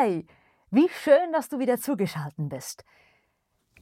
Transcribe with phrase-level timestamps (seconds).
[0.00, 0.26] Hi,
[0.70, 2.84] wie schön, dass du wieder zugeschaltet bist.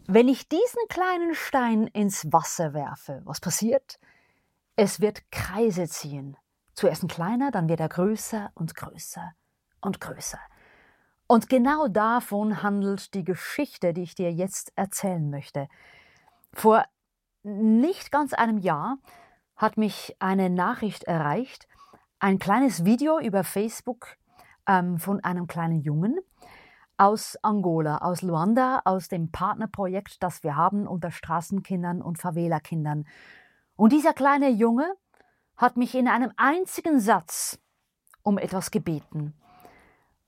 [0.08, 4.00] Wenn ich diesen kleinen Stein ins Wasser werfe, was passiert?
[4.74, 6.36] Es wird Kreise ziehen.
[6.74, 9.32] Zuerst ein kleiner, dann wird er größer und größer
[9.80, 10.40] und größer.
[11.28, 15.68] Und genau davon handelt die Geschichte, die ich dir jetzt erzählen möchte.
[16.52, 16.84] Vor
[17.44, 18.98] nicht ganz einem Jahr
[19.54, 21.68] hat mich eine Nachricht erreicht,
[22.18, 24.16] ein kleines Video über Facebook
[24.68, 26.18] ähm, von einem kleinen Jungen
[26.98, 33.06] aus Angola, aus Luanda, aus dem Partnerprojekt, das wir haben unter Straßenkindern und Favela-Kindern.
[33.76, 34.92] Und dieser kleine Junge
[35.56, 37.58] hat mich in einem einzigen Satz
[38.22, 39.34] um etwas gebeten.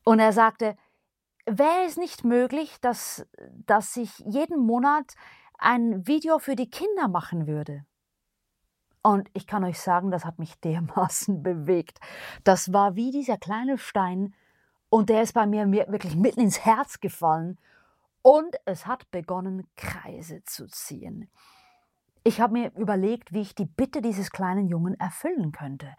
[0.04, 0.76] Und er sagte,
[1.44, 3.26] wäre es nicht möglich, dass,
[3.66, 5.14] dass ich jeden Monat
[5.58, 7.84] ein Video für die Kinder machen würde?
[9.02, 11.98] Und ich kann euch sagen, das hat mich dermaßen bewegt.
[12.44, 14.34] Das war wie dieser kleine Stein
[14.88, 17.58] und der ist bei mir wirklich mitten ins Herz gefallen
[18.22, 21.30] und es hat begonnen, Kreise zu ziehen.
[22.22, 25.94] Ich habe mir überlegt, wie ich die Bitte dieses kleinen Jungen erfüllen könnte.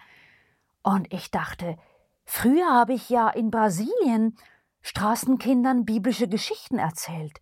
[0.83, 1.77] Und ich dachte,
[2.25, 4.37] früher habe ich ja in Brasilien
[4.81, 7.41] Straßenkindern biblische Geschichten erzählt.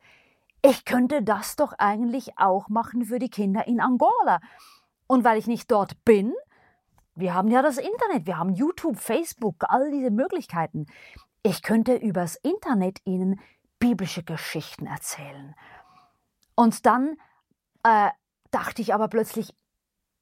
[0.61, 4.39] Ich könnte das doch eigentlich auch machen für die Kinder in Angola.
[5.11, 6.35] Und weil ich nicht dort bin,
[7.15, 10.85] wir haben ja das Internet, wir haben YouTube, Facebook, all diese Möglichkeiten.
[11.41, 13.41] Ich könnte übers Internet Ihnen
[13.79, 15.55] biblische Geschichten erzählen.
[16.53, 17.17] Und dann
[17.83, 18.09] äh,
[18.51, 19.55] dachte ich aber plötzlich,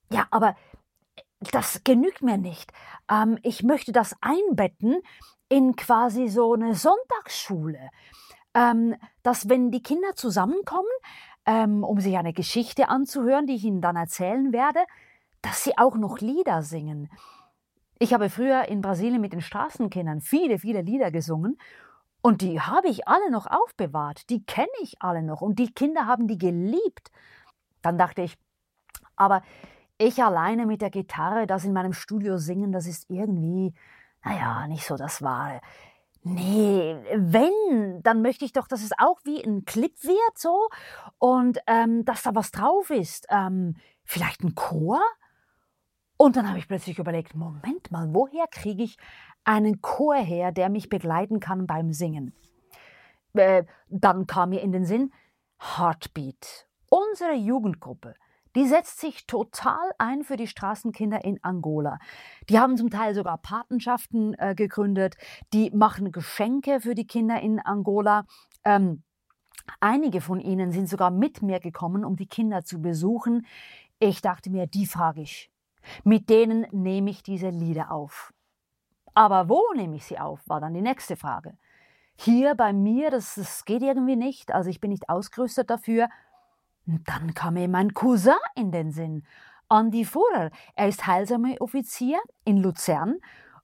[0.10, 0.56] ja, aber
[1.52, 2.72] das genügt mir nicht.
[3.12, 5.02] Ähm, ich möchte das einbetten
[5.50, 7.90] in quasi so eine Sonntagsschule.
[8.54, 10.88] Ähm, dass wenn die Kinder zusammenkommen,
[11.48, 14.80] ähm, um sich eine Geschichte anzuhören, die ich ihnen dann erzählen werde,
[15.42, 17.10] dass sie auch noch Lieder singen.
[17.98, 21.58] Ich habe früher in Brasilien mit den Straßenkindern viele, viele Lieder gesungen
[22.22, 24.30] und die habe ich alle noch aufbewahrt.
[24.30, 27.12] Die kenne ich alle noch und die Kinder haben die geliebt.
[27.82, 28.38] Dann dachte ich,
[29.16, 29.42] aber
[29.98, 33.74] ich alleine mit der Gitarre, das in meinem Studio singen, das ist irgendwie,
[34.24, 35.62] naja, nicht so das Wahre.
[36.34, 40.70] Nee, wenn, dann möchte ich doch, dass es auch wie ein Clip wird, so.
[41.20, 43.28] Und ähm, dass da was drauf ist.
[43.30, 45.02] Ähm, vielleicht ein Chor?
[46.18, 48.98] Und dann habe ich plötzlich überlegt, Moment mal, woher kriege ich
[49.44, 52.34] einen Chor her, der mich begleiten kann beim Singen?
[53.34, 55.12] Äh, dann kam mir in den Sinn,
[55.60, 58.16] Heartbeat, unsere Jugendgruppe
[58.58, 62.00] die setzt sich total ein für die Straßenkinder in Angola.
[62.50, 65.16] Die haben zum Teil sogar Patenschaften äh, gegründet,
[65.54, 68.26] die machen Geschenke für die Kinder in Angola.
[68.66, 69.04] Ähm,
[69.80, 73.46] einige von ihnen sind sogar mit mir gekommen, um die Kinder zu besuchen.
[74.00, 75.52] Ich dachte mir, die frage ich.
[76.04, 78.34] Mit denen nehme ich diese Lieder auf.
[79.14, 81.60] Aber wo nehme ich sie auf, war dann die nächste Frage.
[82.16, 86.10] Hier bei mir, das, das geht irgendwie nicht, also ich bin nicht ausgerüstet dafür.
[86.88, 89.26] Dann kam mir mein Cousin in den Sinn,
[89.70, 90.52] Andy Fuhrer.
[90.74, 93.18] Er ist Heilsarmee-Offizier in Luzern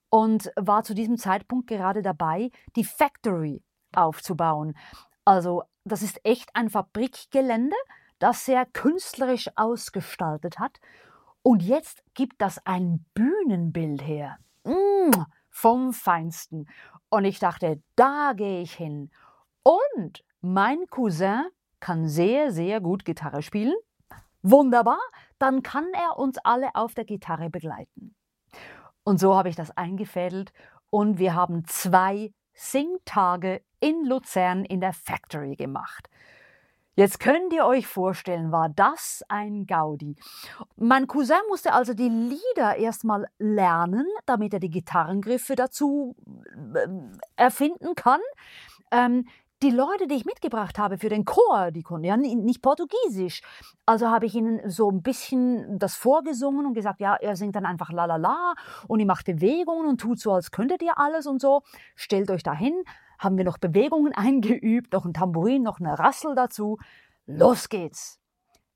[0.09, 3.63] und war zu diesem Zeitpunkt gerade dabei, die Factory
[3.95, 4.75] aufzubauen.
[5.23, 7.77] Also das ist echt ein Fabrikgelände,
[8.19, 10.81] das sehr künstlerisch ausgestaltet hat.
[11.43, 14.37] Und jetzt gibt das ein Bühnenbild her.
[14.65, 16.67] Mmh, vom Feinsten.
[17.09, 19.11] Und ich dachte, da gehe ich hin.
[19.63, 21.45] Und mein Cousin
[21.83, 23.75] kann sehr, sehr gut Gitarre spielen.
[24.41, 25.01] Wunderbar,
[25.37, 28.15] dann kann er uns alle auf der Gitarre begleiten.
[29.03, 30.53] Und so habe ich das eingefädelt
[30.89, 36.09] und wir haben zwei Singtage in Luzern in der Factory gemacht.
[36.95, 40.15] Jetzt könnt ihr euch vorstellen, war das ein Gaudi.
[40.77, 46.15] Mein Cousin musste also die Lieder erstmal lernen, damit er die Gitarrengriffe dazu
[46.75, 46.87] äh,
[47.35, 48.21] erfinden kann.
[48.91, 49.27] Ähm,
[49.63, 53.41] die Leute, die ich mitgebracht habe für den Chor, die konnten ja nicht Portugiesisch.
[53.85, 57.65] Also habe ich ihnen so ein bisschen das vorgesungen und gesagt, ja, er singt dann
[57.65, 58.55] einfach la la la
[58.87, 61.61] und ihr macht Bewegungen und tut so, als könntet ihr alles und so.
[61.95, 62.83] Stellt euch dahin,
[63.17, 66.77] haben wir noch Bewegungen eingeübt, noch ein Tambourin, noch eine Rassel dazu.
[67.25, 68.19] Los geht's.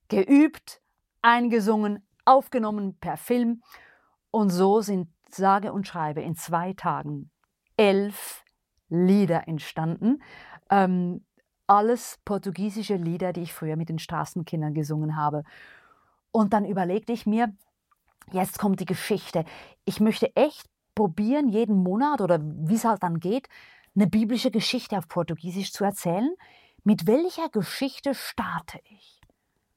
[0.07, 0.81] Geübt,
[1.21, 3.61] eingesungen, aufgenommen per Film.
[4.31, 7.29] Und so sind sage und schreibe in zwei Tagen
[7.75, 8.45] elf
[8.89, 10.21] Lieder entstanden.
[10.69, 11.23] Ähm,
[11.67, 15.43] alles portugiesische Lieder, die ich früher mit den Straßenkindern gesungen habe.
[16.31, 17.53] Und dann überlegte ich mir,
[18.31, 19.43] jetzt kommt die Geschichte.
[19.85, 20.65] Ich möchte echt
[20.95, 23.47] probieren, jeden Monat oder wie es halt dann geht,
[23.95, 26.33] eine biblische Geschichte auf Portugiesisch zu erzählen.
[26.83, 29.19] Mit welcher Geschichte starte ich?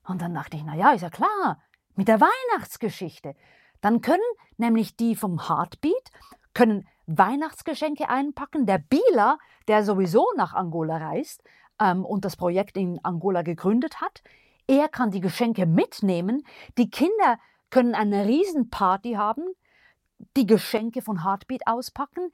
[0.05, 1.63] Und dann dachte ich, na ja, ist ja klar,
[1.95, 3.35] mit der Weihnachtsgeschichte.
[3.81, 4.21] Dann können
[4.57, 6.11] nämlich die vom Heartbeat
[6.55, 6.87] können
[7.19, 8.67] Weihnachtsgeschenke einpacken.
[8.67, 11.43] Der Bieler, der sowieso nach Angola reist
[11.81, 14.23] ähm, und das Projekt in Angola gegründet hat,
[14.67, 16.45] er kann die Geschenke mitnehmen.
[16.79, 17.39] Die Kinder
[17.71, 19.43] können eine Riesenparty haben,
[20.37, 22.33] die Geschenke von Heartbeat auspacken,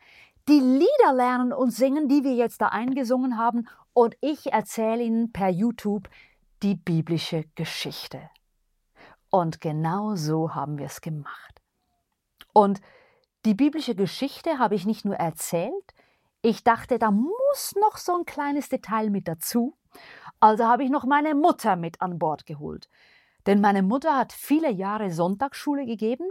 [0.49, 5.33] die Lieder lernen und singen, die wir jetzt da eingesungen haben, und ich erzähle ihnen
[5.33, 6.11] per YouTube
[6.63, 8.29] die biblische Geschichte.
[9.31, 11.63] Und genau so haben wir es gemacht.
[12.53, 12.81] Und
[13.47, 15.95] die biblische Geschichte habe ich nicht nur erzählt,
[16.43, 19.75] ich dachte, da muss noch so ein kleines Detail mit dazu.
[20.41, 22.89] Also habe ich noch meine Mutter mit an Bord geholt.
[23.47, 26.29] Denn meine Mutter hat viele Jahre Sonntagsschule gegeben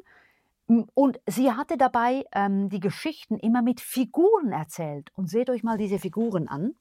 [0.94, 5.12] und sie hatte dabei ähm, die Geschichten immer mit Figuren erzählt.
[5.16, 6.76] Und seht euch mal diese Figuren an.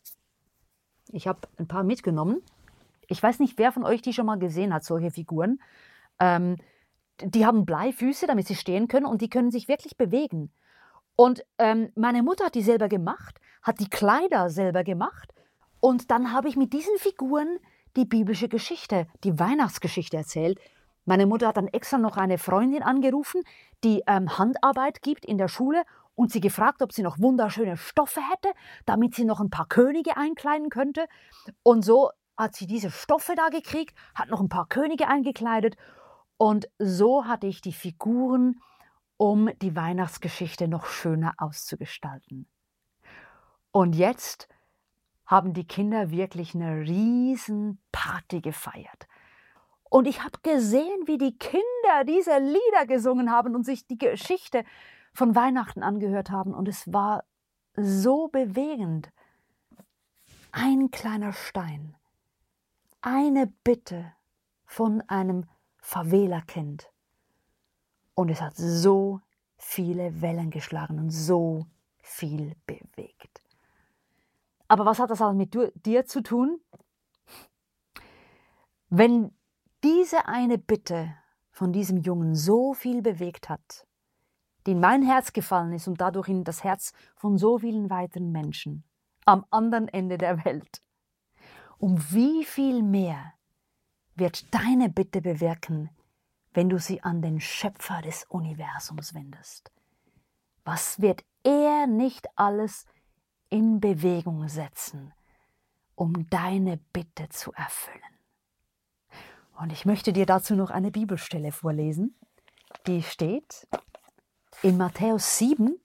[1.13, 2.43] Ich habe ein paar mitgenommen.
[3.07, 5.61] Ich weiß nicht, wer von euch die schon mal gesehen hat, solche Figuren.
[6.19, 6.57] Ähm,
[7.21, 10.53] die haben Bleifüße, damit sie stehen können und die können sich wirklich bewegen.
[11.17, 15.33] Und ähm, meine Mutter hat die selber gemacht, hat die Kleider selber gemacht.
[15.81, 17.59] Und dann habe ich mit diesen Figuren
[17.97, 20.59] die biblische Geschichte, die Weihnachtsgeschichte erzählt.
[21.05, 23.43] Meine Mutter hat dann extra noch eine Freundin angerufen,
[23.85, 25.85] die ähm, Handarbeit gibt in der Schule
[26.17, 28.49] und sie gefragt, ob sie noch wunderschöne Stoffe hätte,
[28.87, 31.07] damit sie noch ein paar Könige einkleiden könnte.
[31.63, 35.77] Und so hat sie diese Stoffe da gekriegt, hat noch ein paar Könige eingekleidet
[36.37, 38.61] und so hatte ich die Figuren,
[39.17, 42.49] um die Weihnachtsgeschichte noch schöner auszugestalten.
[43.71, 44.49] Und jetzt
[45.27, 49.07] haben die Kinder wirklich eine riesen Party gefeiert.
[49.85, 54.65] Und ich habe gesehen, wie die Kinder diese Lieder gesungen haben und sich die Geschichte
[55.13, 56.53] von Weihnachten angehört haben.
[56.53, 57.25] Und es war
[57.77, 59.11] so bewegend.
[60.51, 61.97] Ein kleiner Stein,
[63.01, 64.13] eine Bitte
[64.67, 65.47] von einem
[65.85, 66.91] Favela-Kind.
[68.15, 69.21] Und es hat so
[69.59, 71.67] viele Wellen geschlagen und so
[72.01, 73.43] viel bewegt.
[74.67, 75.55] Aber was hat das alles mit
[75.87, 76.59] dir zu tun?
[78.89, 79.37] Wenn
[79.83, 81.15] diese eine Bitte
[81.51, 83.87] von diesem Jungen so viel bewegt hat,
[84.67, 88.33] die in mein Herz gefallen ist und dadurch in das Herz von so vielen weiteren
[88.33, 88.85] Menschen
[89.27, 90.83] am anderen Ende der Welt.
[91.77, 93.35] Um wie viel mehr
[94.17, 95.91] wird deine Bitte bewirken,
[96.53, 99.73] wenn du sie an den Schöpfer des Universums wendest?
[100.65, 102.87] Was wird er nicht alles
[103.51, 105.13] in Bewegung setzen,
[105.95, 108.01] um deine Bitte zu erfüllen?
[109.57, 112.17] Und ich möchte dir dazu noch eine Bibelstelle vorlesen.
[112.87, 113.69] Die steht
[114.63, 115.79] in Matthäus 7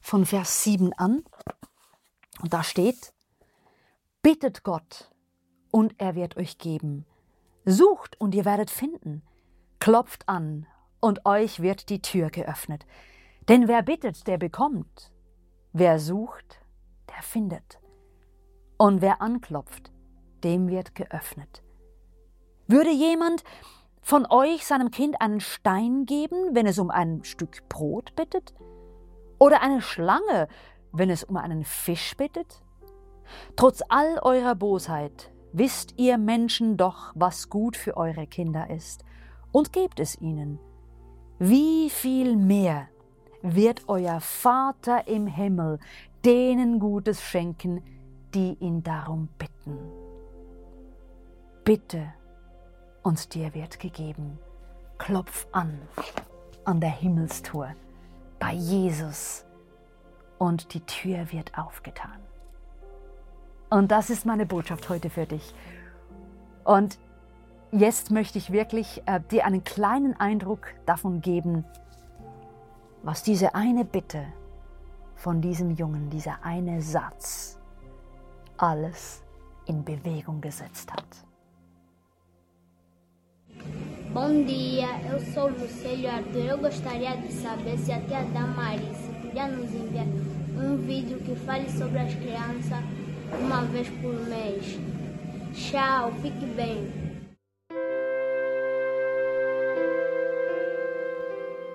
[0.00, 1.24] von Vers 7 an.
[2.40, 3.14] Und da steht,
[4.22, 5.10] bittet Gott
[5.70, 7.06] und er wird euch geben.
[7.64, 9.22] Sucht und ihr werdet finden.
[9.78, 10.66] Klopft an
[11.00, 12.86] und euch wird die Tür geöffnet.
[13.48, 15.12] Denn wer bittet, der bekommt.
[15.72, 16.60] Wer sucht,
[17.08, 17.78] der findet.
[18.76, 19.92] Und wer anklopft,
[20.42, 21.62] dem wird geöffnet.
[22.66, 23.44] Würde jemand
[24.02, 28.54] von euch seinem Kind einen Stein geben, wenn es um ein Stück Brot bittet?
[29.38, 30.48] Oder eine Schlange,
[30.92, 32.62] wenn es um einen Fisch bittet?
[33.56, 39.04] Trotz all eurer Bosheit wisst ihr Menschen doch, was gut für eure Kinder ist,
[39.52, 40.58] und gebt es ihnen.
[41.38, 42.88] Wie viel mehr
[43.40, 45.78] wird euer Vater im Himmel
[46.24, 47.82] denen Gutes schenken,
[48.34, 49.78] die ihn darum bitten.
[51.64, 52.12] Bitte
[53.02, 54.38] und dir wird gegeben.
[54.98, 55.78] Klopf an
[56.64, 57.74] an der Himmelstour
[58.38, 59.44] bei Jesus
[60.38, 62.20] und die Tür wird aufgetan.
[63.74, 65.52] Und das ist meine Botschaft heute für dich.
[66.62, 66.96] Und
[67.72, 71.64] jetzt möchte ich wirklich äh, dir einen kleinen Eindruck davon geben,
[73.02, 74.26] was diese eine Bitte
[75.16, 77.58] von diesem Jungen, dieser eine Satz,
[78.58, 79.24] alles
[79.66, 81.08] in Bewegung gesetzt hat.
[84.14, 86.48] Bom dia, eu sou Lucélio Arthur.
[86.48, 90.06] Eu gostaria de saber se a Damaris podia nos enviar
[90.56, 93.03] um vídeo que fale sobre as crianças
[93.40, 94.78] uma vez por mês.
[95.52, 97.04] Tchau, fique bem.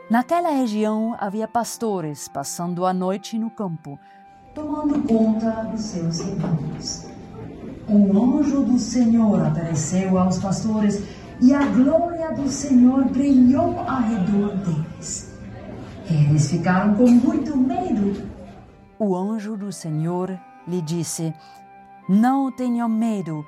[0.10, 4.00] Naquela região havia pastores passando a noite no campo,
[4.56, 7.08] tomando conta dos seus rebanhos.
[7.88, 11.04] Um anjo do Senhor apareceu aos pastores
[11.42, 15.38] e a glória do Senhor brilhou ao redor deles.
[16.10, 18.28] Eles ficaram com muito medo.
[18.98, 20.40] O anjo do Senhor
[20.70, 21.34] lhe disse:
[22.08, 23.46] Não tenham medo.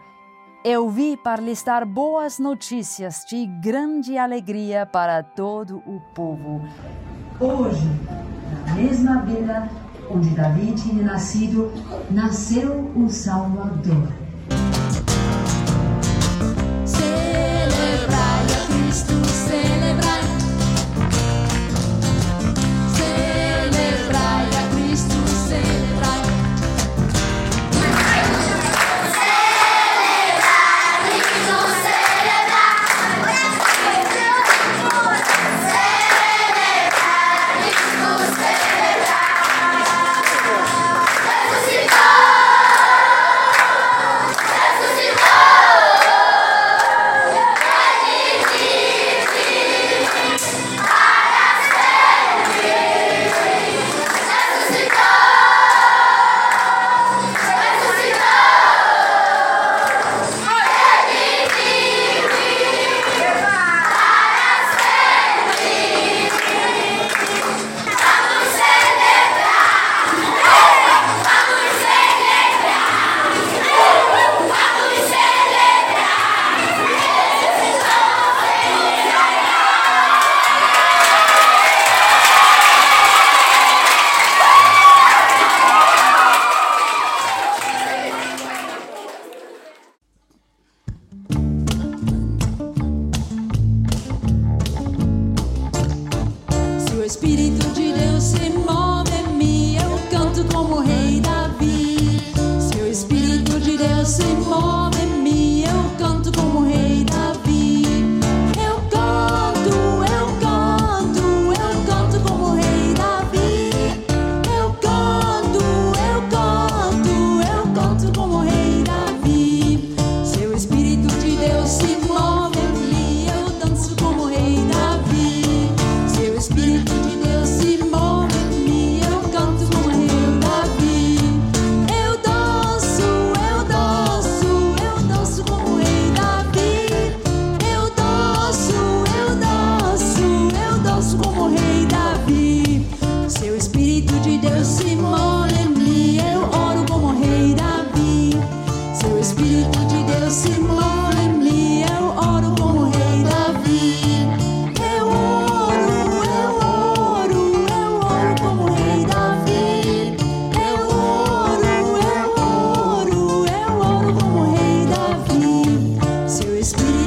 [0.63, 6.61] Eu vi para lhes dar boas notícias de grande alegria para todo o povo.
[7.39, 7.89] Hoje,
[8.67, 9.69] na mesma vila
[10.09, 11.71] onde Davi tinha nascido,
[12.11, 14.20] nasceu o Salvador.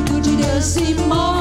[0.07, 1.34] Tudo dirá-se mal.